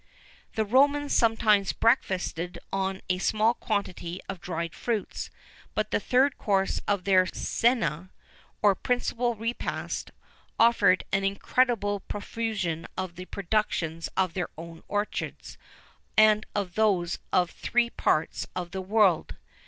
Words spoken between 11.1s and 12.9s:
an incredible profusion